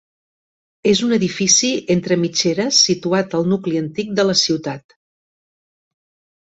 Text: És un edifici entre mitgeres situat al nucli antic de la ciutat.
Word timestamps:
És 0.91 1.01
un 1.07 1.13
edifici 1.17 1.69
entre 1.97 2.17
mitgeres 2.23 2.81
situat 2.87 3.37
al 3.43 3.47
nucli 3.53 3.85
antic 3.85 4.19
de 4.21 4.29
la 4.29 4.39
ciutat. 4.45 4.99